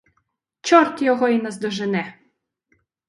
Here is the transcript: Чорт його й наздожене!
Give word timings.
Чорт 0.61 1.01
його 1.01 1.27
й 1.27 1.37
наздожене! 1.41 2.19